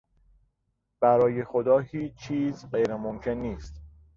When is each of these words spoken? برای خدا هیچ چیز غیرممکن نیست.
برای 1.01 1.43
خدا 1.43 1.79
هیچ 1.79 2.15
چیز 2.15 2.69
غیرممکن 2.71 3.31
نیست. 3.31 3.81